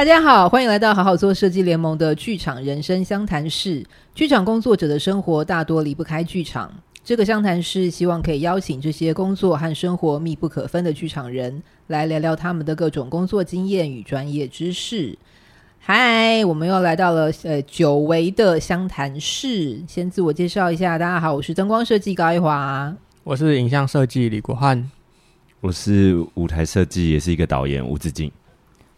[0.00, 3.84] 大家好，欢迎来到好好做设计联盟的剧场人生相谈室。
[4.14, 6.72] 剧场工作者的生活大多离不开剧场，
[7.04, 15.18] 这个相谈室希望可以邀请这些工作和生活密不可分的剧场人来聊聊他们的各种工作经验与专业知识。
[15.80, 22.90] 嗨，我们又来到了呃久违的相谈室，先自我介绍一下，大家好，我是灯光设计高一华，
[23.22, 24.90] 我是影像设计李国汉，
[25.60, 28.32] 我是舞台设计，也是一个导演吴子敬。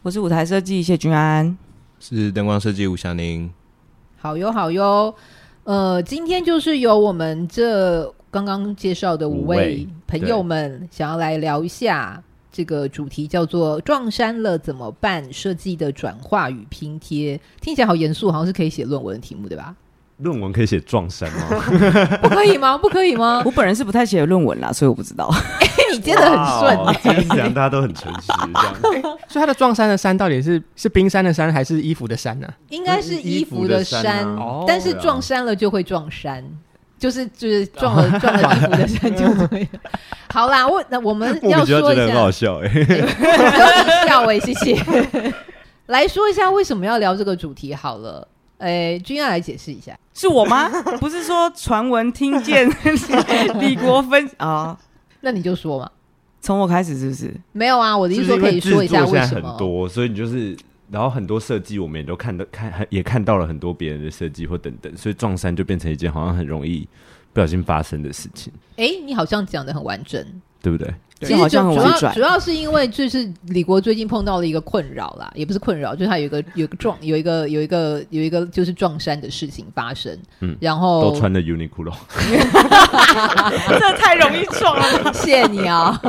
[0.04, 1.56] 我是舞台设计谢君安，
[2.00, 3.48] 是灯光设计吴祥宁。
[4.18, 5.14] 好哟好哟，
[5.62, 12.20] 呃，今天就是由我们这刚刚介绍的五位朋友们想要来聊一下
[12.50, 15.32] 这个主题，叫做“撞衫了怎么办？
[15.32, 19.72] 设计的转化与拼贴”，听起来好严肃，好像是可以写论文的题目，对吧？
[20.16, 21.62] 论文可以写撞衫吗？
[22.20, 22.76] 不可以吗？
[22.76, 23.40] 不可以吗？
[23.44, 25.32] 我本人是不太写论文啦，所以我不知道。
[25.92, 28.28] 你接的很顺， 这样大家都很诚实。
[28.28, 32.48] 这样， 所以他的撞衫的衫到底是是冰山的山还是衣服的山呢？
[32.70, 34.26] 应该是衣服的衫，
[34.66, 36.42] 但是撞衫了就会撞衫，
[36.98, 39.68] 就是就是 撞了撞了衣服的山就会。
[40.32, 42.68] 好啦，我那我们要说一下，很好笑哎、
[44.06, 44.76] 笑哎，谢谢。
[45.86, 48.26] 来说一下为什么要聊这个主题好了。
[48.58, 50.70] 哎，君要来解释一下，是我吗？
[51.00, 52.70] 不是说传闻听见
[53.58, 54.78] 李国芬啊、哦？
[55.22, 55.90] 那你就说嘛，
[56.40, 57.34] 从我开始是不是？
[57.52, 59.48] 没有啊，我的意思说可以说一下为什么。
[59.48, 60.54] 很多，所以你就是，
[60.90, 66.86] 然后很多设计我们也都看到看，也看到了很多别人的设计或等等，所以撞衫就变成一件好像很容易
[67.32, 68.52] 不小心发生的事情。
[68.76, 70.22] 哎，你好像讲的很完整，
[70.60, 70.92] 对不对？
[71.22, 81.92] 其实主要主要是因为就是李国最近碰到了一个困扰啦，也不是困扰，就是他有一个有一个撞有一个有一个有一个就是撞衫的事情发生，嗯，然后都穿 的 Uniqlo，
[83.78, 86.00] 这太容易撞了，谢谢你啊。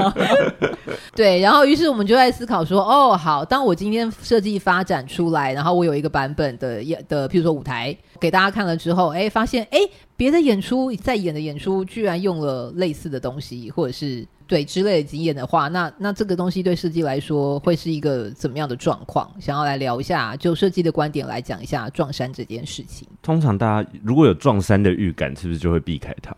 [1.16, 9.80] 对，然后于是我们就在思考说，哦，好，当我今天设计发展出来，然后我有一个版本的的，譬如说舞台给大家看了之后，哎，发现哎，
[10.18, 14.26] 别的演出在演的演出居然用了类似的东西，或者是。
[14.54, 19.28] 对之类的经验的话，那那这个东西对设计来说会是一个怎么样的状况？
[19.40, 23.08] 想要来聊一下，就设计的观点来讲一下撞衫这件事情。
[23.24, 26.36] 通常大家如果有撞衫的预感，是不是就会避开它？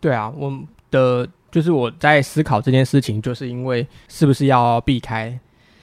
[0.00, 0.52] 对啊，我
[0.90, 5.38] 的就是我在思考这件事情，就是因为是不是要避开？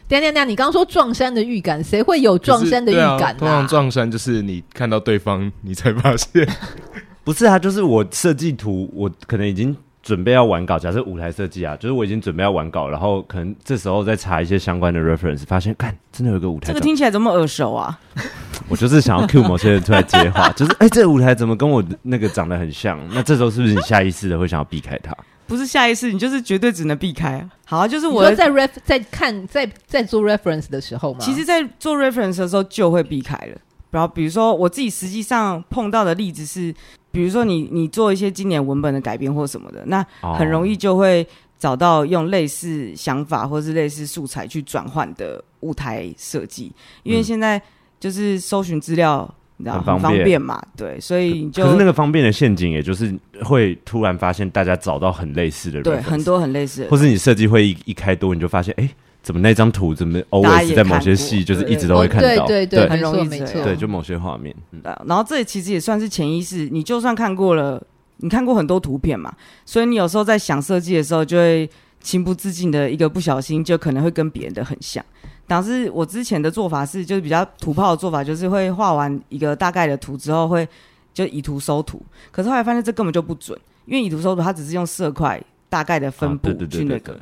[0.10, 3.34] 等等等，你刚刚说撞衫的预感，谁会有撞衫的预感？
[3.36, 3.36] 啊？
[3.40, 6.46] 通常撞衫就是你看到对方，你才发现，
[7.24, 9.74] 不是啊，就是我设计图，我可能已经。
[10.02, 18.00] 准备要完稿，假设舞台设计啊，就是我已经准备要完稿，然后可能这时候再查一些相关的 reference，发现，看真的有个舞台，这个听起来怎么耳熟啊？
[18.70, 23.00] 我就是想要 cue 某些人出来接话， 就是哎、欸，这个舞台怎么跟我那个长得很像？
[23.12, 25.16] 那这时候是不是你下意识的会想要避开它？
[25.48, 27.46] 不是下意识，你就是绝对只能避开。
[27.66, 33.58] 好啊，就是我在 ref 在看在在做 reference 的时候嘛，其实，在做 reference 的时候就会避开了。
[33.92, 36.74] 然后比如说我自己实际上碰到的例子是。
[37.12, 40.06] 比如说你你做一些经典文本的改编或什么的，那
[40.38, 41.26] 很容易就会
[41.58, 46.72] 找到用类似想法或是类似素材去转换的舞台设计，
[47.04, 47.62] 因为现在
[48.00, 49.28] 就是搜寻资料，
[49.58, 50.42] 你知道很方便。
[50.42, 58.84] 嘛，对，所以你就可是那个方便的陷阱，也就是会突然发现大家找到很类似的人，对，很多很类似的，或是你设计会一一开多，你就发现哎。
[58.84, 58.96] 诶
[59.30, 64.56] 怎么那张图怎么 always 在某些戏就是一直都会看到，对对对，很容易没错，对，就某些画面。
[64.72, 67.80] 嗯，然后这其实也算是潜意识，你就算看过了，
[68.18, 69.32] 你看过很多图片嘛，
[69.68, 71.70] 所以你有时候在想设计的时候，就会
[72.02, 75.06] 情不自禁的一个不小心，就可能会跟别人的很像。
[75.46, 80.68] 但是我之前的做法是，就是比较土炮的做法，就是会画完一个大概的图之后，会
[81.14, 82.02] 就以图搜图。
[82.32, 85.40] 可是后来发现这根本就不准，因为以图搜图，它只是用色块
[85.70, 87.16] 大概的分布去那个。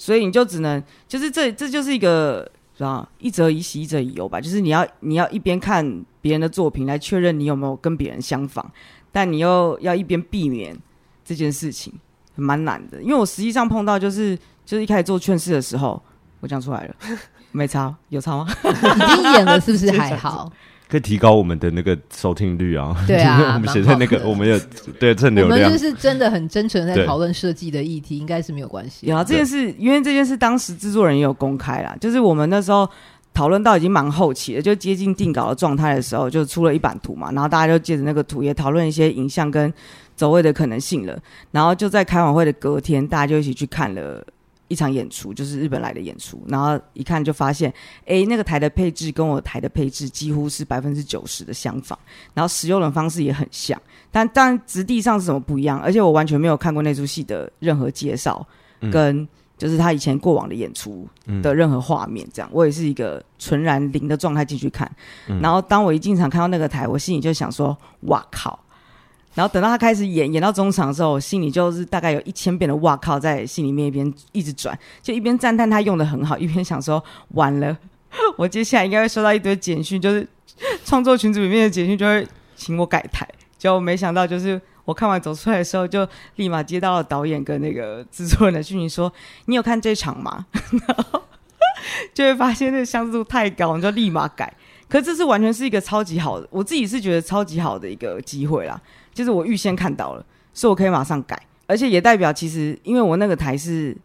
[0.00, 3.06] 所以你就只能，就是这这就是一个是吧？
[3.18, 4.40] 一则以喜，一则以忧吧。
[4.40, 5.84] 就是你要你要一边看
[6.22, 8.64] 别人的作品来确认你有没有跟别人相仿，
[9.12, 10.74] 但你又要一边避免
[11.22, 11.92] 这件事情，
[12.34, 13.02] 蛮难的。
[13.02, 14.34] 因为我实际上碰到就是
[14.64, 16.02] 就是一开始做劝世的时候，
[16.40, 16.96] 我讲出来了，
[17.52, 18.46] 没差，有差吗？
[18.64, 20.50] 已经演了，是不是 还好？
[20.90, 22.96] 可以提高我们的那个收听率啊！
[23.06, 24.58] 对啊， 我们写在那个，我们也
[24.98, 25.60] 对蹭流量。
[25.60, 29.06] 我们就是真的很真诚在讨论设计的议题，应该是没有关系。
[29.06, 32.88] 有啊，这件事，因为这件事当时制作人也有公开啦，就是我们那时候
[33.32, 39.72] 讨论到已经蛮后期了，就接近定稿的状态的时候，就出了一版图嘛，然后大家就借着那个图也讨论一些影像跟
[40.16, 41.16] 走位的可能性了，
[41.52, 44.26] 然后就在开完会的隔天，大家就一起去看了。
[44.70, 47.68] 一场演出就是日本来的演出，然后一看就发现，
[48.02, 51.98] 哎、欸，那个台的配置跟我台的配置几乎是百分之九十的相仿，
[52.34, 53.76] 然后使用的方式也很像，
[54.12, 58.46] 但当然质地上是什么不一样，而且我完全没有看过那出戏的任何介绍
[58.92, 59.26] 跟
[59.58, 61.04] 就是他以前过往的演出
[61.42, 64.90] 的任何画面，这样、嗯、我也是一个纯然零的状态进去看。
[65.26, 67.76] 嗯、然后当我一进场看到那个台，我心里就想说
[68.06, 68.58] ：“哇靠！”
[69.34, 77.02] 然后等到他开始演，演到中场的时候，我心里就是大概有一千遍的“哇靠”在心里面一边一直转，就一边赞叹他用的很好，一边想说
[77.34, 77.76] ：“完了，
[78.36, 80.26] 我接下来应该会收到一堆简讯，就是
[80.84, 83.26] 创作群组里面的简讯，就会请我改台。”
[83.58, 84.60] 结果没想到就是。
[84.86, 89.12] 我看完走出来的时候，就立马接到了导演跟那个制作人的讯息，说
[89.46, 90.46] ：“你有看这场吗？”
[90.88, 91.22] 然后
[92.12, 94.52] 就会发现那个相似度太高，你就立马改。
[94.88, 98.80] 可是这是完全是一个超级好的，我自己是觉得超级好的一个机会啦。
[99.12, 103.96] 就是我预先看到了，所以我可以马上改，而且也代表其实因为我那个台是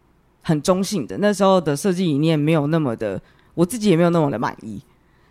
[0.42, 3.20] 很中性的，那时候的设计理念没有那么的，
[3.54, 4.80] 我自己也没有那么的满意，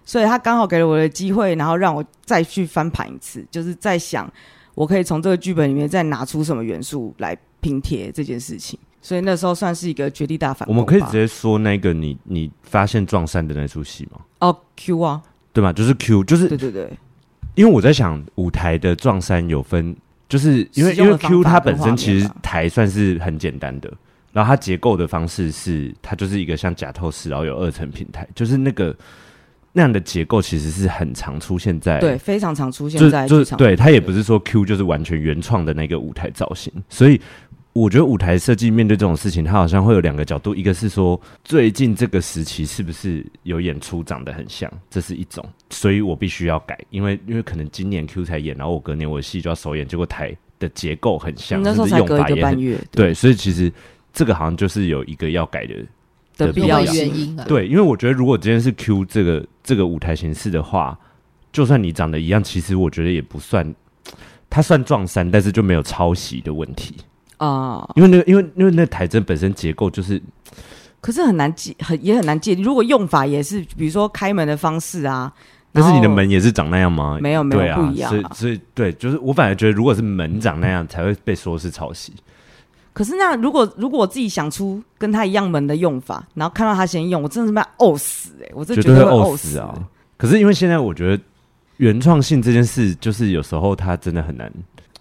[0.04, 4.32] 所以他刚好给了我的机会，然后让我再去翻盘一次，就是在想。
[4.76, 10.76] 我可以从这个剧本里面再拿出什么元素来拼贴这件事情，所以那时候算是一个绝地大反攻。
[10.76, 14.20] 我们可以直接说那个你你发现撞衫的那出戏吗？
[14.42, 15.24] 哦，Q 啊，
[15.54, 15.72] 对吧？
[15.72, 16.92] 就是 Q，就是对对对。
[17.56, 19.96] 因为我在想舞台的撞衫有分，
[20.30, 23.92] 就是因为因为 Q 它本身其实台算是很简单的，
[24.32, 28.96] 然后它结构的方式是它就是一个像假透视，然后有二层平台，就是那个。
[29.78, 37.20] 那样的结构其实是很常出现在，对，非常常出现在就，就是对，它也不是说 Q 就是完全原创的那个舞台造型，所以
[37.76, 53.70] 我觉得舞台设计面对这种事情，它好像会有两个角度，一个是说最近这个时期是不是有演出长得很像，这是一种，所以我必须要改，因为因为可能今年 Q 才演，然后我隔年我的戏就要首演，结果台的结构很像，那时候才隔一个半月，对，所以其实
[54.14, 55.76] 这个好像就是有一个要改的。
[56.38, 61.00] 的必要原因啊，对，因为我觉得如果今天是 Q 这个这个舞台形式的话，
[61.54, 63.74] 就算你长得一样，其实我觉得也不算，
[64.50, 66.96] 它算撞衫，但是就没有抄袭的问题
[67.38, 67.88] 啊。
[67.96, 70.22] 因为那个，因为因为那台真本身结构就是，
[71.02, 72.54] 可是很难记，很也很难记。
[72.62, 75.32] 如果用法也是，比如说开门的方式啊，
[75.72, 77.18] 但是你的门也是长那样吗？
[77.22, 78.10] 没有，没有，不一样啊。
[78.10, 82.14] 所以所以对，就是我反而觉得，如果是门长那样，才会被说是抄袭。
[82.94, 88.52] 可是那如果如果我自己想出跟他一样门的用法，然后看到他先用，我真的是被他呕死哎、欸！
[88.56, 89.78] 我真的觉得会呕死啊！
[90.16, 91.22] 可是因为现在我觉得
[91.76, 94.50] 原创性这件事，就是有时候它真的很难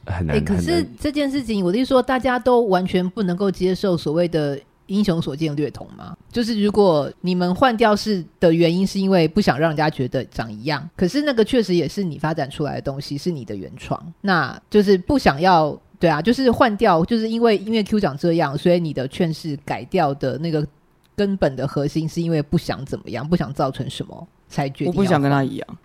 [0.06, 0.36] 很难。
[0.36, 6.16] 欸、可是这件事情，我是说大家都完全不能够接受所谓的英雄所见略同吗？
[6.30, 15.78] 就是如果你们换掉是的原因是因为不想让人家觉得长一样，可是那个确实也是你发展出来的东西，是你的原创，那就是不想要。
[16.00, 20.66] 对啊，就是换掉，就是因为因为 Q 长这样，所以你的劝是改掉的那个
[21.16, 24.92] 根本的核心，是因为不想怎么样，不想造成什么才决定。
[24.92, 25.78] 我不想跟他一样，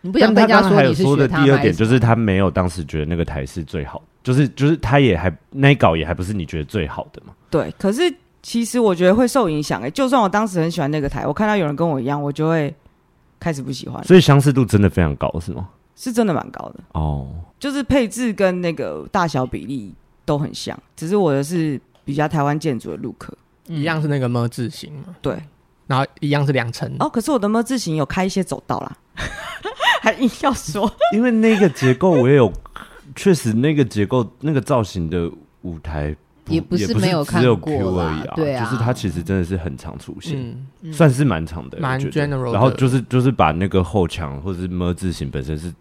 [0.00, 7.32] 你不想跟人家说你是说的第二点，就是他没有当时觉得那个台是最好，就是就是他也还那一稿也还不是你觉得最好的嘛。
[7.50, 8.02] 对，可是
[8.42, 12.72] 其实我觉得会受影响哎、欸，就算我当时很喜欢那个台，我看到有人跟我一样，我就会
[13.40, 14.02] 开始不喜欢。
[14.04, 15.68] 所以相似度真的非常高，是吗？
[15.96, 16.80] 是真的蛮高的。
[16.92, 17.26] 哦，
[17.58, 19.94] 就是配置跟那个大小比例
[20.24, 23.32] 都很像，只是我的是比较台湾建筑的 look，
[23.66, 25.34] 一样是那个么字形嘛，对，
[25.86, 26.94] 然后一样是两层。
[26.98, 28.96] 哦，可是我的么字形有开一些走道啦，
[30.06, 32.52] 还硬要说，因为那个结构我也有，
[33.16, 35.28] 确实那个结构那个造型的
[35.62, 36.14] 舞台。
[36.48, 40.56] 也不是没有看过而已啊，对啊，就是它其实真的是很常出现，
[40.92, 42.52] 算是蛮长的，蛮 general。
[42.52, 45.74] 然后就是就是把那个后墙或者是么字形本身是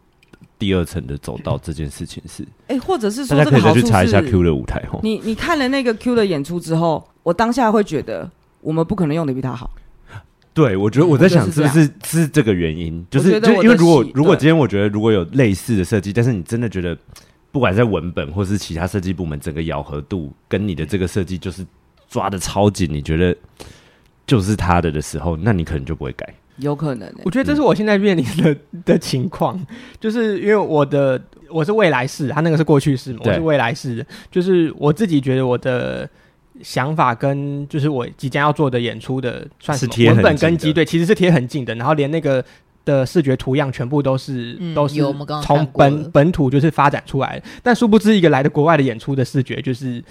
[0.58, 5.00] 第二层的走道这件事情是，哎，或者是说大家可以再去查一下 Q 的舞台哦。
[5.04, 8.28] 你你看了那个 Q 的演出之后，我当下会觉得
[8.62, 9.70] 我们不可能用的比他好。
[10.56, 16.98] 对，我觉得我在想是不是是这个原因，就是就因为如果如果今天我觉得如果有类似的设计，但是你真的觉得。
[17.52, 21.66] 不管在文本或是其他设计部门，整个咬合度跟你的这个设计就是
[22.10, 23.34] 抓的超紧，你觉得
[24.28, 26.36] 就是他的的时候，那你可能就不会改。
[26.58, 29.58] 有可能、欸，我觉得这是我现在面临的的情况，
[30.02, 36.10] 就是因为我的我是未来式，他那个是过去式嘛，我是未来式，就是我自己觉得我的
[36.62, 42.44] 想法跟就是我即将要做的演出的算是文本跟基对，其实是贴很近的，然后连那个。
[42.86, 45.02] 的视觉图样全部都是、嗯、都是
[45.42, 50.04] 从本本土就是发展出来的，但殊不知一个来的国外的演出的视觉就是，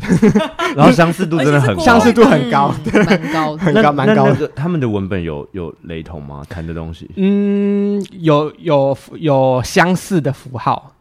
[0.74, 4.48] 然后相似度真的很相似度很高，蛮、嗯、高很高蛮高的。
[4.56, 6.42] 他们的文本有有雷同吗？
[6.48, 7.10] 谈的东西？
[7.16, 10.91] 嗯，有有有相似的符号，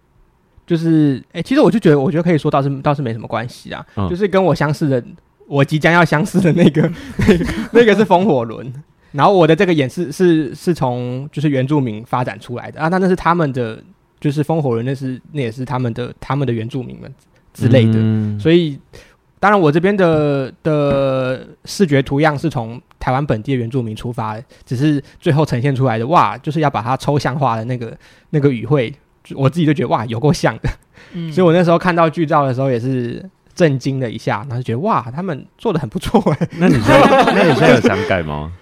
[0.72, 5.04] 就是哎、欸，其实我就觉得，我觉得可以说倒是倒是没什么关系啊、嗯，就是跟我相似的，
[5.48, 8.74] 我即将要相似的那个那 个那个是风火轮。
[9.12, 12.80] 然后我的这个演示是是从就是原住民发展出来的。
[12.80, 13.84] 啊，那那是他们的
[14.22, 17.14] 就是风火轮，那是那也是他们的他们的原住民们
[17.54, 18.80] 之类的，嗯、所以
[19.42, 27.98] 当然我这边的的视觉图样是从台湾本地的原住民出发，只是最后呈现出来的哇，就是要把它抽象化的那个
[28.30, 28.94] 那个语汇，
[29.36, 30.70] 我自己就觉得哇，有够像的。
[31.14, 33.24] 嗯， 所以我那时候看到剧照的时候也是
[33.54, 36.48] 震惊了一下，然后就觉得哇，他们做的很不错哎。
[36.58, 38.52] 那你现在那你现在有想改吗？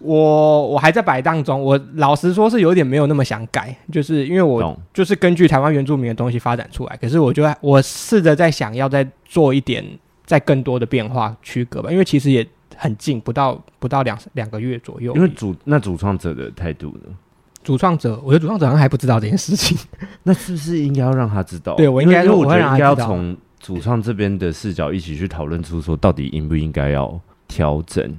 [0.00, 9.84] 我我还在摆荡中，我老实说是有点没有那么想改，就是因为我就是根据台湾原住民的东西发展出来，可是我觉得我试着在想要再做一点，
[10.24, 12.46] 再更多的变化区隔吧，因为其实也
[12.76, 15.14] 很近，不到不到两两个月左右。
[15.14, 17.14] 因为主那主创者的态度呢？
[17.62, 19.76] 主创者，我觉得主创者好像还不知道这件事情，
[20.22, 21.74] 那是不是应该要让他知道？
[21.76, 28.16] 对，我应该，我觉得应该要从主创这边的视角一起去讨论出说，到底应不应该要调整。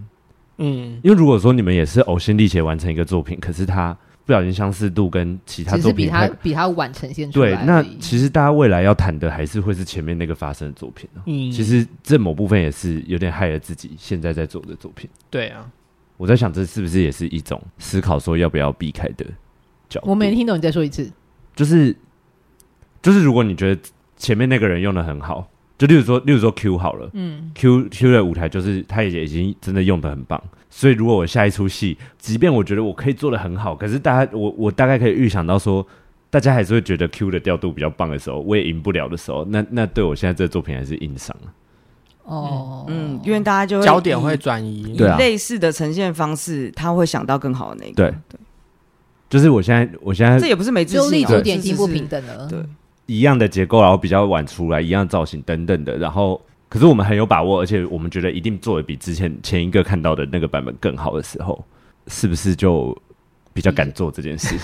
[0.58, 7.56] 嗯，因为如果说你们也是呕心沥血完成一个作品，可是他不小心相似度跟其他作品，比他比他晚呈现出来。
[7.56, 11.10] 对，那其实大家未来要谈的还是会是前面那个发生的作品。
[11.26, 15.10] 嗯，其实这某部分也是有点害了自己现在在做的作品。
[15.32, 15.68] 对啊，
[16.22, 19.26] 我在想这是不是也是一种思考，说要不要避开的
[19.90, 20.12] 角度。
[20.12, 21.12] 我没听懂，你再说一次。
[21.56, 21.96] 就是
[23.02, 23.82] 就是，如果你觉得
[24.18, 25.50] 前面那个人用的很好。
[25.80, 35.84] 就例如说，例如说 Q 好了，嗯，Q Q 的舞台就是他也已经真的用的很棒，所以如果我下一出戏，即便我觉得我可以做的很好，可是大家我我大概可以预想到说，
[36.30, 41.52] 大家还是会觉得 Q 的调度比较棒的时候，我也赢不了的时候，那那对我现在这个作品还是硬伤了。
[42.32, 48.12] 哦，嗯，因为大家就会焦点会转移，对啊，类似的呈现方式，他会想到更好的那个，对。
[48.30, 48.40] 对，
[49.30, 52.60] 就是我现在我现在这也不是没自信，立足点已经不平等了，对。
[53.08, 61.62] 一样的结构，然后比较晚出来，一样造型等等的，然后可是我们很有把握，而且我们觉得一定做的比之前前一个看到的那个版本更好的时候，
[62.08, 62.98] 是不是就
[63.52, 64.58] 比较敢做这件事？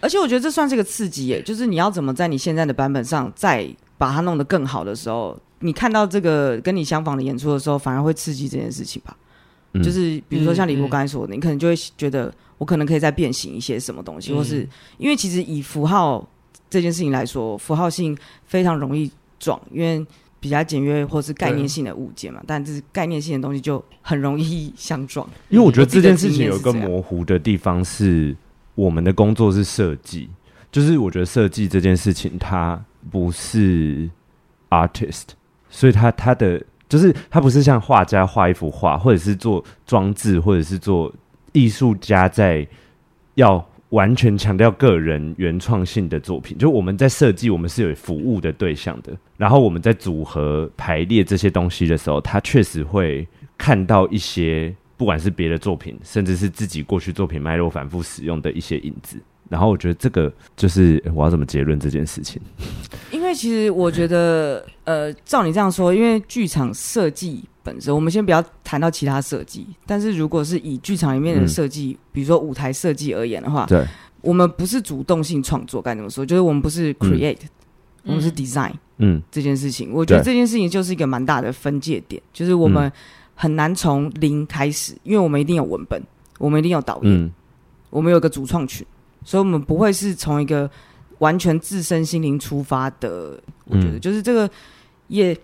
[0.00, 3.68] 而且我觉得这算是个刺激耶，就是你要怎么在你现在的版本上再
[3.98, 9.16] 把它弄得更好的时候，你看到这个跟你相仿的演出的时候，反而会刺激这件事情吧？
[9.72, 16.28] 嗯、就是比如说像李国刚才说的，嗯、你可能就会觉得我可能可以再变形一些什么东西，嗯、或是因为其实以符号。
[16.70, 18.16] 这件事情来说，符号性
[18.46, 20.02] 非常容易撞，因为
[20.40, 22.42] 比较简约或是概念性的物件嘛。
[22.46, 25.28] 但这是概念性的东西就很容易相撞。
[25.50, 28.34] 因为我觉得这件事情有一个模糊的地方是，
[28.74, 30.30] 我们的工作是设计，
[30.70, 34.08] 就是我觉得设计这件事情它不是
[34.70, 35.24] artist，
[35.72, 41.12] 所以他他的就是他不是像画家画一幅画，或者是做装置，或者是做
[41.50, 42.64] 艺术家在
[43.34, 43.66] 要。
[43.92, 49.14] 完全强调个人原创性的作品，就我们在设计，我们是有服务的对象的。
[49.36, 59.18] 然后我们在组合排列这些东西的时候，他确实会看到一些，不管是别的作品，甚至是自己过去作品脉络反复使用的一些影子。
[59.52, 62.40] 然后我觉得这个就是我要怎么结论这件事情？
[63.10, 67.44] 因为其实我觉得，呃，照你这样说，因为剧场设计。
[67.64, 73.86] 本身，我们先不要谈到其他设计，但是如果是以剧场里面的设计，嗯、比如说舞台设计而言的话，对，
[74.20, 76.26] 我们不是主动性创作，该怎么说？
[76.26, 77.48] 就是我们不是 create，、嗯、
[78.06, 82.90] 我们是 design，嗯，这件事情，我觉得这件事情就是一个蛮大的分界点，就是我们
[83.36, 86.02] 很难从零开始，因为我们一定有文本，
[86.40, 87.30] 我们一定有导演，嗯、
[87.90, 88.84] 我们有一个主创群，
[89.24, 90.70] 所以我们不会是从一个
[91.18, 94.48] 完全自身心灵出发的，我觉得就是这个
[95.08, 95.36] 也。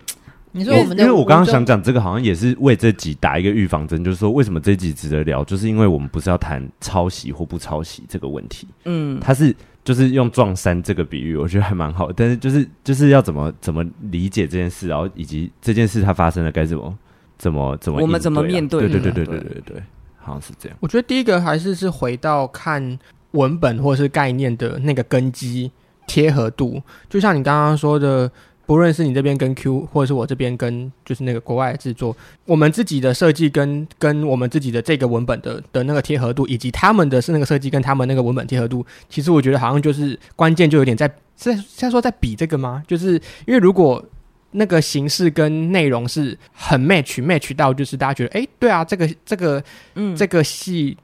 [0.51, 16.97] 你说我们的，因为我刚刚想讲这个，好像也是为这集打一个预防针，就是说为什么这集值得聊，就是因为我们不是要谈抄袭或不抄袭这个问题，嗯，它是就是用撞衫这个比喻，我觉得还蛮好的，但是就是就是要怎么怎么理解这件事，然后以及这件事它发生了该怎么
[17.37, 18.67] 怎么怎么、啊、我们怎么面？
[18.67, 19.83] 对对对对对对对，对，
[20.17, 20.75] 好像是这样。
[20.81, 22.97] 我觉得第一个还是是回到看
[23.31, 25.71] 文本或是概念的那个根基
[26.07, 28.31] 贴合度，就像你刚刚说的。
[28.65, 42.83] 不论是你这边跟 Q，或者是我这边跟就是那个国外制作，我们自己的设计跟跟我们自己的这个文本的的那个贴合度，以及他们的是那个设计跟他们那个文本贴合度，其实我觉得好像就是关键，就有点在在在说在比这个吗？
[42.87, 43.13] 就是
[43.47, 44.05] 因为如果
[44.51, 49.63] 那个形式跟内容是很 match match 到，就是大家觉得哎、欸，对啊，这个这个
[49.95, 50.95] 嗯这个戏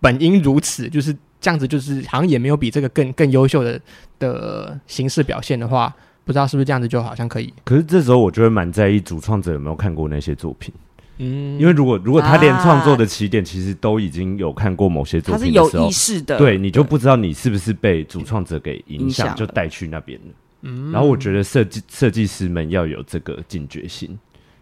[0.00, 3.80] 本应如此，就是这样子，就是好像也没有比这个更更优秀的
[4.18, 5.94] 的形式表现的话。
[6.26, 10.72] 不知道是不是这样子就好像可以，可是这时候我就会蛮在意主创者有没有看过那些作品，
[11.18, 20.26] 嗯，因为如果如果他连创作的起点其实都已经有看过某些作品的时候，他是有意识的，对，你就不知道你是不是被主创者给影响，就带去那边了。
[20.62, 24.18] 嗯，然后我觉得设计设计师们要有这个警觉性。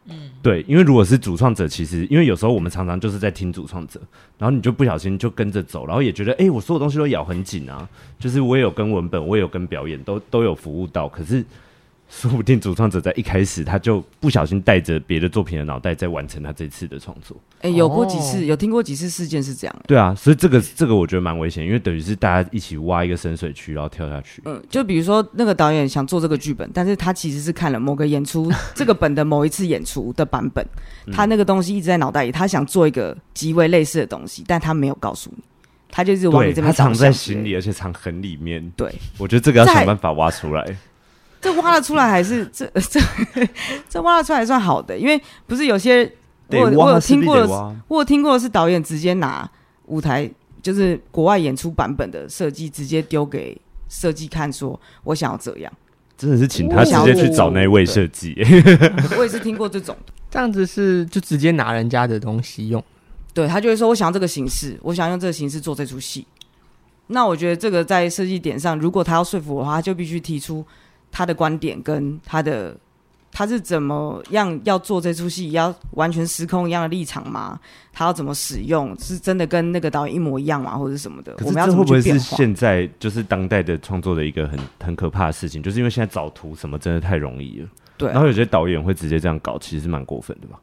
[0.06, 4.00] 嗯，对，因为如果是主创者，其实因为有时候我们常常就是在听主创者，
[4.36, 11.44] 然后你就不小心就跟着走，然后也觉得，哎，我所有东西都咬很紧啊，就是我也有跟文本，我也有跟表演，都都有服务到，可是
[12.12, 17.34] 说不定主创者在一开始他就不小心带着别的作品的脑袋在完成他这次的创作。
[17.60, 19.74] 哎、欸，有过几次，有听过几次事件是这样。
[19.86, 24.42] 对啊，所以这个这个我觉得蛮危险，因为等于是大家一起挖一个深水区，然后跳下去。
[24.44, 30.64] 嗯，就比如说那个导演想做这个剧本，但是他其实是看了某个演出 这个本的某一次演出的版本，
[31.12, 35.42] 他那个东西一直在脑袋里，他想做一个极为类似的东西，但他没有告诉你，
[35.90, 38.70] 他就是往你这边他藏在心里，而且藏很里面。
[38.76, 40.76] 对，我觉得这个要想办法挖出来。
[41.42, 43.00] 这挖了出来还是这这
[43.90, 46.08] 这挖了出来还算好的，因为不是有些
[46.50, 47.46] 我我有听过的，
[47.88, 49.50] 我有听过的是导演直接拿
[49.86, 50.30] 舞台
[50.62, 55.72] 就是国外演出版本的设计直接丢给设计看，说我想要这样，
[56.16, 58.36] 真的是请他直接去找那位设计。
[59.18, 59.96] 我也是听过这种，
[60.30, 62.80] 这样子是就直接拿人家的东西用，
[63.34, 66.24] 对，他就会说我想要这个形式，我想用这个形式做这出戏。
[67.08, 70.64] 那我觉得这个在设计点上，如果他要说服我的话，他就必须提出。
[71.12, 72.76] 他的观点跟他的
[73.30, 77.58] 他是怎么样要做这出戏，要完全失控一样的立场吗？
[77.92, 78.98] 他要怎么使用？
[78.98, 80.76] 是真的跟那个导演一模一样吗？
[80.76, 81.34] 或者什么的？
[81.40, 82.02] 我们要怎么去变化？
[82.02, 85.62] 会不会是现在就是当代的创作的一个很很可怕的事情？
[85.62, 87.68] 就是因为现在找图什么真的太容易了。
[87.96, 90.58] 对、啊，然后有些导演会直接这样搞，其实是蛮过分的吧？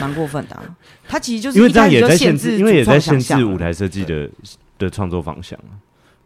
[0.00, 0.62] 蛮过分的、啊。
[1.06, 4.30] 他其实就是因为这样也在限制，因为也在限制舞台设计的
[4.78, 5.58] 的创作方向。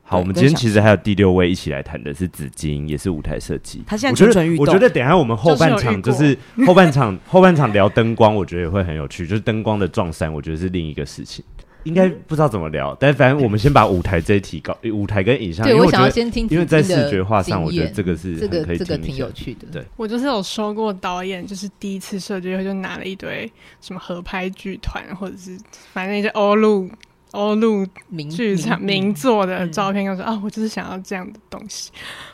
[0.07, 3.83] 好，我们今天其实还有第六位一起来谈的是紫金，也是舞台设计。
[3.87, 4.67] 他现在蠢蠢欲动。
[4.67, 9.27] 我觉得等一下我们后半场就是后半场后半场聊灯光，我觉得也会很有趣。
[9.27, 11.43] 就是灯光的撞衫，我觉得是另一个事情，
[11.85, 12.95] 应该不知道怎么聊。
[13.01, 15.65] 但反正我们先把舞台这一题搞，舞台跟影像。
[15.65, 19.67] 对，我想要先听，因为在视觉化上，我觉得这个是这个这个挺有趣的。
[19.73, 25.59] 对，我就是有收过导演，就是第一次设计会就拿了一堆什么合拍剧团，或者是
[25.95, 26.91] 反正一些欧陆。
[27.35, 27.85] 欧陆
[28.31, 31.90] 剧场名作的照片，我说啊，我就是想要这样的东西，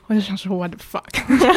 [0.07, 1.05] 我就想说 What the fuck？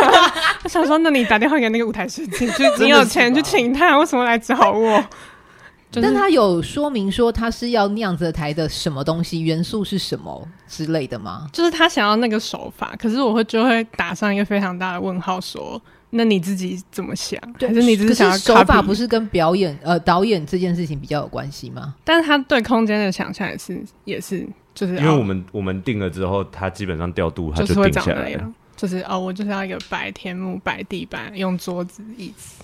[0.63, 5.03] 我想说，那你打电话给那个舞台设计，就你有钱就请他，为什么来找我？
[6.01, 11.47] 但他有说明说他是要那样子的台的什么东西，元素是什么之类的吗？
[11.53, 15.79] 就是他想要那个手法，可是我会就会打上一个非常大的问号，说。
[16.15, 17.39] 那你自己怎么想？
[17.59, 21.95] 还是你只是想要手法不是跟表演呃导演这件事情比较有关系吗？
[22.03, 32.63] 但是他对空间的想象也是也是就是因为我们我们定了之后，他基本上调度他就定下来了，就是哦，我就是要一个白天幕、白地板，用桌子、椅子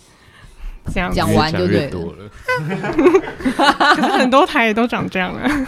[0.94, 2.00] 这样讲完就对了。
[3.96, 5.68] 可是很多台也都长这样了，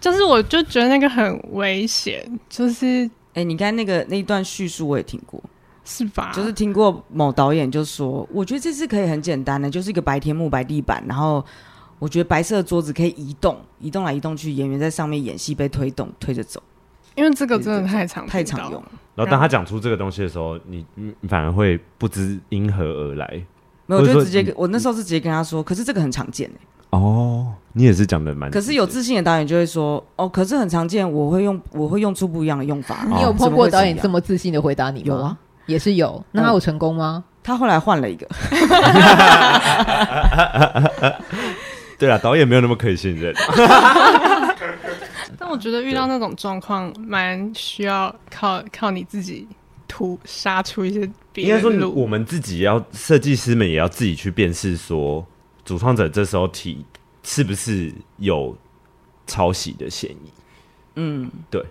[0.00, 2.26] 就是我就觉得那个很危险。
[2.48, 5.42] 就是哎、欸，你看那个那一段叙述我也听过。
[5.84, 6.32] 是吧？
[6.34, 11.44] 就是听过某导演就说，我觉得这次可以很简单的，就是一个白天幕、白地板，然后
[11.98, 16.62] 我觉得白色的桌子可以移动，移动来移动去，演员在上面演戏被推动推着走。
[17.14, 18.92] 因为这个真的太常太常用了。
[19.14, 23.26] 然后当他讲出这个东西的时候，你你反而会不知因何而来。
[23.84, 26.50] 没有，我就直接跟我那时候是直接跟他说，可是这个很常见
[26.90, 28.50] 哦，你也是讲的蛮。
[28.50, 33.04] 可是有自信的导演就会说，哦，可是很常见，我会用我会用出不一样的用法。
[33.06, 35.06] 你有碰过导演这么自信的回答你吗？
[35.06, 35.38] 有啊。
[35.72, 37.24] 也是有，那他有成功吗？
[37.26, 38.28] 嗯、他后来换了一个。
[41.98, 43.34] 对啊，导演没有那么可以信任。
[45.38, 49.48] 但我觉得遇到那种状况，蛮需要靠靠你自己
[49.88, 51.44] 突杀出一些别。
[51.44, 55.26] 应该说，我们自己要设计师们也要自己去辨识，说
[55.64, 56.84] 主创者这时候提
[57.22, 58.56] 是不是有
[59.26, 60.32] 抄袭的嫌疑。
[60.96, 61.64] 嗯，对。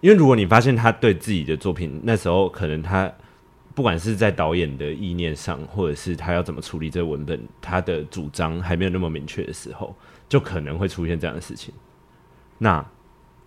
[0.00, 3.12] 因为如果你发现他对自己的作品那时候可能他
[3.80, 9.96] 不管是在导演的意念上，或者是他要怎么处理这个文本，他的主张还没有那么明确的时候，
[10.28, 11.72] 就可能会出现这样的事情。
[12.58, 12.84] 那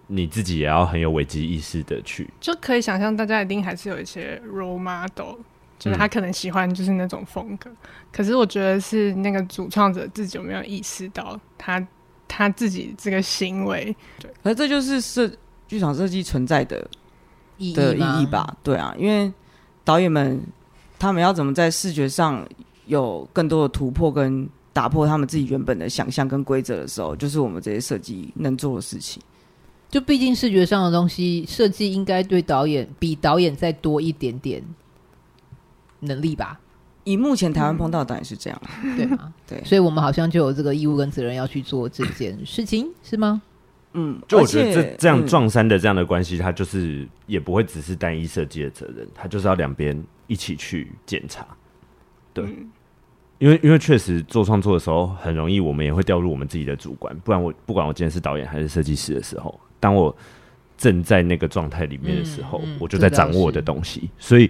[0.08, 5.36] 你自己也要很有危机意识的去，就可以想象大家一定还是有一些 role model，
[5.78, 7.69] 就是他可能喜欢就是那种风格。
[7.69, 7.78] 嗯、
[8.12, 11.88] 可是我觉得是那个主创者自己有没有意识到他
[12.28, 13.96] 他自己这个行为？
[14.17, 15.32] 对，而这就是设。
[15.65, 16.88] 剧场设计存在的
[17.58, 19.32] 意义的意义吧，对啊，因为
[19.84, 20.41] 导演们
[20.98, 22.48] 他们要怎么在视觉上
[22.86, 29.22] 有更多的突破跟打破他们自己原本的想象跟规则的时候，就是我们这些设计能做的事情。
[29.89, 34.63] 就毕竟视觉上的东西设计应该对导演比导演再多一点点
[36.00, 36.60] 能力吧。
[37.04, 39.34] 以目前台湾碰到的导演是这样，嗯、对吗？
[39.46, 43.41] 对，所以我们好像就有这个义务跟责任要去做这件事情，是吗？
[43.93, 51.45] 嗯，就我觉得这这样撞衫的这样的关系，它就是也不会只是单一设计的责任，它就是要两边一起去检查。
[52.34, 52.43] 对，
[53.38, 60.15] 因为因为确实做创作的时候，很容易我们也会掉入我们自己的主观，不然我不管我今天是导演还是设计师的时候，当我
[60.77, 64.49] 正在那个状态里面的时候，我就在掌握我的东西，所以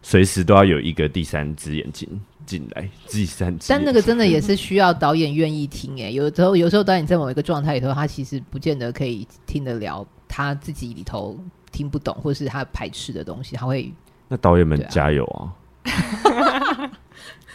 [0.00, 2.08] 随时都要有一个第三只眼睛
[2.48, 3.66] 进来，第三只。
[3.68, 11.38] 但那个真的也是需要导演愿意听诶，有时候有时候导演在某一个状态里头，他其实不见得可以听得了他自己里头
[11.70, 13.92] 听不懂或是他排斥的东西，他会。
[14.28, 15.52] 那导演们加油啊！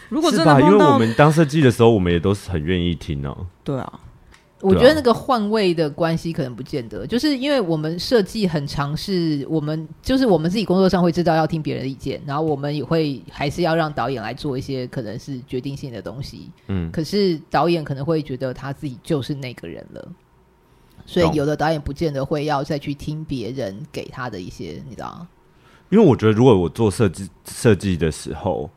[0.08, 3.46] 如果真的，因为我们当设计的时候，我们也都是很愿意听哦、啊。
[3.64, 4.00] 对啊。
[4.60, 16.50] 我觉得那个换位的关系可能不见得，就是因为我们设计很尝试，我们就是我们自己工作上会知道要听别人的意见，然后我们也会还是要让导演来做一些可能是决定性的东西。
[16.68, 20.08] 嗯，可是导演可能会觉得他自己就是那个人了，
[21.04, 25.28] 所以有的导演不见得会要再去听别人给他的一些，你知道吗？
[25.90, 28.70] 因为我觉得如果我做设计设计的时候，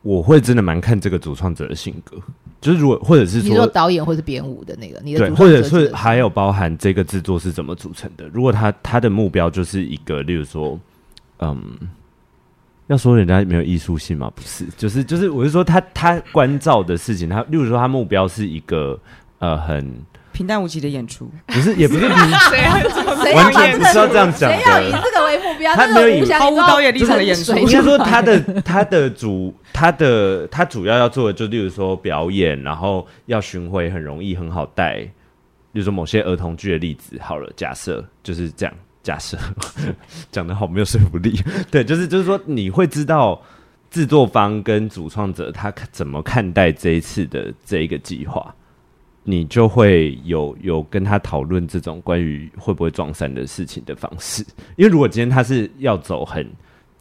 [0.00, 2.16] 我会真的蛮看这个主创者的性格。
[2.60, 8.28] 就是如果或者是说，说导演或是编舞的那个，你的对，或者是还有包含这个制作是怎么组成的？
[8.28, 10.78] 如果他他的目标就是一个，例如说，
[11.38, 11.58] 嗯，
[12.88, 14.30] 要说人家没有艺术性吗？
[14.34, 18.98] 不是，就是就是，我是说他他关照的事情，他例如说他目标是一个
[19.38, 19.92] 呃很。
[20.40, 22.16] 平淡无奇的演出，不是也不是平，
[23.20, 25.74] 谁完全不是要这样讲，谁要以这个为目标？
[25.74, 27.54] 他没有以毫无导演立场的演出。
[27.58, 34.94] 应该说他的他的主他的他主要要做的，就例如说表演，然后要巡回，很容易很好带。
[34.94, 35.12] 例
[35.74, 39.36] 如说某些儿童剧的例子，好了，假设就是这样，假设
[40.32, 41.38] 讲的好没有说服力。
[41.70, 43.38] 对，就是就是说你会知道
[43.90, 48.54] 制作方跟主创者他怎么看待这一次的这一个计划。
[49.22, 54.44] 你就会有有跟他讨论这种关于会不会撞衫的事情的方式，
[54.76, 56.46] 因为如果今天他是要走很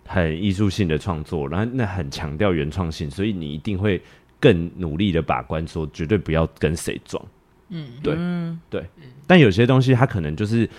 [0.06, 4.02] 很艺术性的创作，然后那很强调原创性，所以你一定会
[4.40, 7.24] 更努力的把关，说绝对不要跟谁撞。
[7.70, 8.84] 嗯，对，嗯，对。
[9.26, 10.70] 但有些东西他可能就是。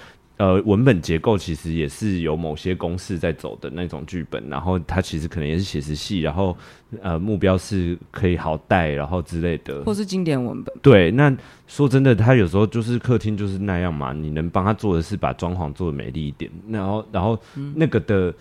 [0.40, 6.56] 呃，文本结构其实也是有某些公式在走的那种剧本，然后它其实可能也是写实戏，然后
[7.02, 10.74] 呃，目标是可以好带，然后之类的，或是经典文本。
[10.80, 11.30] 对，那
[11.68, 17.38] 说真的，他有时候就是客厅就是那样嘛，你能帮他做的是把装潢做的美丽一点，然后然后
[17.74, 18.34] 那个的，嗯、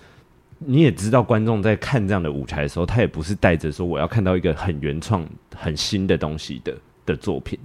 [0.60, 6.74] 你也知道，观众在看这样的舞台的时候，他也不是带着说我要看到一个很原创、很新的东西的
[7.06, 7.60] 的作品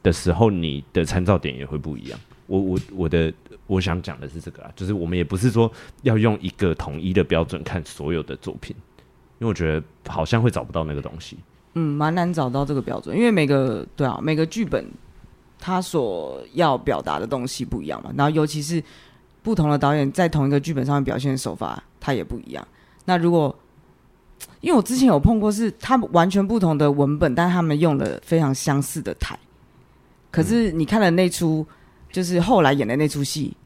[0.00, 2.20] 的时候，你的参照点也会不一样。
[2.46, 3.34] 我我我的。
[3.70, 5.70] 我想讲的是这个啊，就是我们也不是说
[6.02, 8.74] 要用一个统一的标准看所有的作品，
[9.38, 11.38] 因为我觉得好像会找不到那个东西。
[11.74, 14.84] 嗯，蛮难找到这个标准，因为每个对啊，每个剧本
[15.60, 18.12] 他所要表达的东西不一样嘛。
[18.16, 18.82] 然后尤其是
[19.40, 22.66] 不同的导演在同一个剧本上面表现的手法，他也不一样。
[23.04, 23.56] 那如果
[24.60, 29.38] 因为我之前有碰过，是他们完全不同的文本，但他们用了非常相似的台，
[30.32, 31.64] 可是你看了那出。
[32.12, 33.56] 就是后来演的那出戏，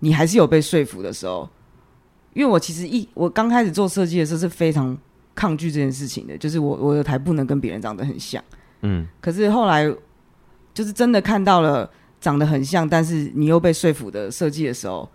[0.00, 1.48] 你还是有被说服的时候。
[2.34, 4.96] 因为我其实一我刚开始做设计的时候是非常
[5.34, 8.42] 抗拒这件事情的，就是我我的台不能跟别人长得很像。
[8.82, 9.06] 嗯。
[9.20, 9.92] 可是后来
[10.72, 15.08] 就是真的看到了长得很像，但是你又被说服的设计的时候，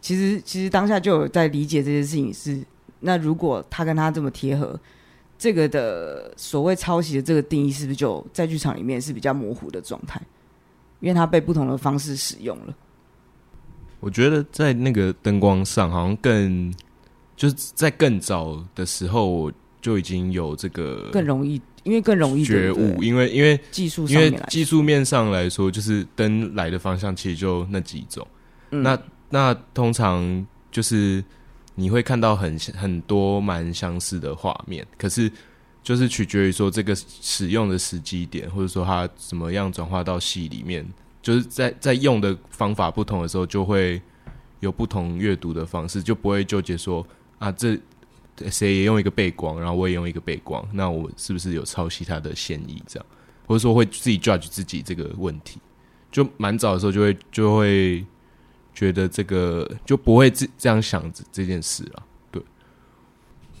[0.00, 2.62] 其实其实当下就有在理解这件事情是，
[3.00, 4.78] 那如果他跟他这么贴合，
[5.36, 10.22] 这个的所谓抄袭的这个定义是不是就在剧场里面是比较模糊的状态？
[11.00, 12.74] 因为他被不同的方式使用了，
[14.02, 16.74] 我觉得在那个灯光上，好像更
[17.36, 28.26] 就是在更早的时候就已经有这个更容易，因为更容易觉悟，因为因为技术因为技术面上来说，就是灯来的方向其实就那几种。
[28.72, 28.98] 嗯、那
[29.30, 31.24] 那通常就是
[31.74, 35.30] 你会看到很很多蛮相似的画面，可是。
[35.84, 40.86] 就是取决于说这个使用的时机点，或者说它怎么样转化到戏里面，
[41.22, 44.02] 就是在在用的方法不同的时候，就会
[44.60, 47.06] 有不同阅读的方式，就不会纠结说
[47.38, 47.78] 啊，这
[48.50, 52.82] 谁也用一个背光，然后我也用一个背光，那我是不是有抄袭他的嫌疑？
[52.86, 53.06] 这样，
[53.46, 55.60] 或者说会自己 judge 自己这个问题，
[56.10, 58.04] 就蛮早的时候就会就会
[58.74, 62.02] 觉得这个就不会这这样想这这件事了。
[62.30, 62.42] 对，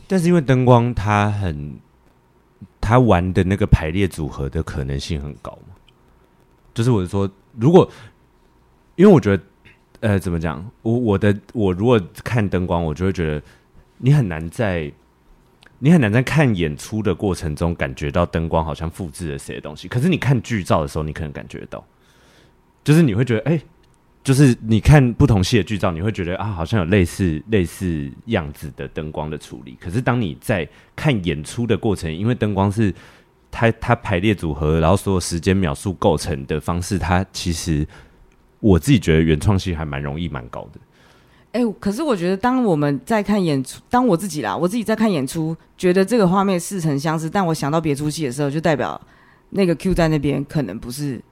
[0.06, 1.78] 但是因为灯光它很。
[2.80, 5.56] 它玩的那个排列组合的可能性很高，
[6.74, 7.90] 就是我是说，如果
[8.96, 9.42] 因为我觉得，
[10.00, 10.64] 呃，怎么讲？
[10.82, 13.42] 我我的我如果看灯光，我就会觉得
[13.98, 14.92] 你很难在
[15.78, 19.88] 你很难在看演出的过程中感觉到灯光好像复制了谁的东西。
[19.88, 21.84] 可是你看剧照的时候，你可能感觉到，
[22.84, 23.60] 就是你会觉得，哎、
[24.22, 29.76] 就是你看不同戏的剧照，你会觉得啊，好像有类似类似样子的灯光的处理。
[29.80, 32.94] 可是当你在看演出的过程，因为灯光是
[33.52, 37.86] 它它排列组合，然后所有时间秒数构成的方式，它其实
[38.58, 40.80] 我自己觉得原创性还蛮容易蛮高的。
[41.52, 48.98] 哎、欸，可是我觉得，当我们在看演出，当我自己啦，我自己在看演出，觉得这个画面似曾相识，但我想到别出戏的时候，就代表
[49.50, 51.22] 那个 Q 在那边可能不是，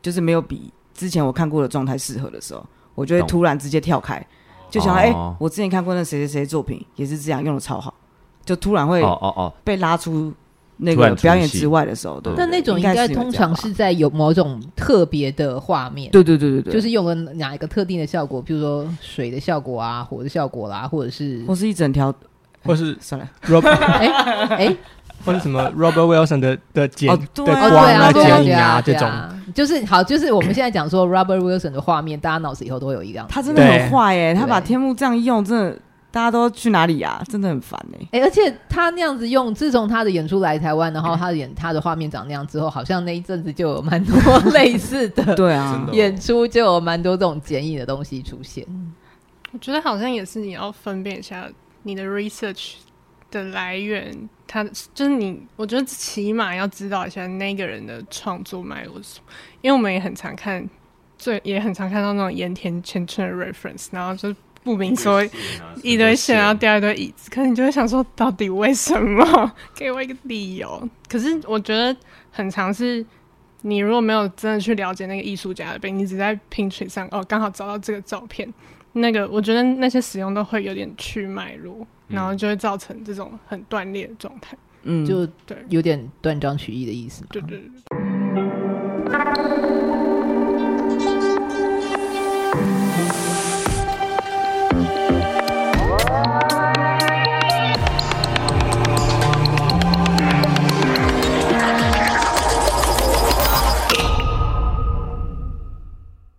[0.00, 4.24] 就是没有比之前我看过的状态适合的时候，我就会突然直接跳开，
[4.70, 7.92] 就想，哎、欸，我之前看过那谁谁谁作品也是这样用的超好，
[8.44, 10.32] 就突然会哦哦哦被拉出。
[10.78, 22.14] 那个表演之外的时候，对，但那种应该通常是在有某种特别的画面，对对对对对，就是用了哪一个特定的效果，比如说水的效果啊，火的效果啦，或者是，或是一整条，
[22.64, 24.06] 或是算了，Robert，哎
[24.66, 24.76] 哎，
[25.26, 29.10] 或者什么 Robert Wilson 的的剪的光啊、剪影啊这种，
[29.52, 35.76] 就是好，就是我们现在讲说 Robert Wilson 的画面，大家脑子以后都有一样，他真的很坏哎，他把天幕这样用，真的。
[36.10, 37.24] 大家都去哪里呀、啊？
[37.28, 38.18] 真的很烦哎、欸！
[38.18, 44.16] 哎、欸，而且他那样子用，自从他的演出来台湾，然后他的演他的画面长那样之后，好像那一阵子就有蛮多
[44.52, 48.66] 类似的，对啊，演出就有蛮多这种简易的东西出现。
[49.52, 51.46] 我觉得好像也是你要分辨一下
[51.82, 52.76] 你的 research
[53.30, 60.66] 的来源，他就是你，我觉得起码要知道一下那个人的创作脉络是什么，因为我们也很常看，
[61.18, 64.34] 最也很常看到那种盐田千春的 reference，然后就。
[64.68, 65.30] 不明所以，
[65.82, 69.50] 一堆线，然后掉一堆椅子，可是你就会想说，到底为什么？
[69.74, 70.86] 给我一个理由。
[71.08, 71.96] 可是我觉得
[72.30, 73.04] 很常是，
[73.62, 78.52] 你如果没有真的去了解那个艺术家的背景，你只在 Pinterest 上哦，刚好找到这个照片，
[78.92, 84.54] 那个我觉得那些使用都会有点去脉络，然后就会造成这种很断裂的状态。
[84.82, 87.24] 嗯，就对，有点断章取义的意思。
[87.30, 88.07] 对对对。